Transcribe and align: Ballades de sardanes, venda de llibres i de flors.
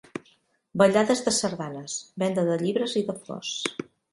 Ballades 0.81 1.21
de 1.27 1.35
sardanes, 1.41 1.99
venda 2.25 2.49
de 2.51 2.59
llibres 2.65 2.99
i 3.03 3.07
de 3.11 3.19
flors. 3.29 3.57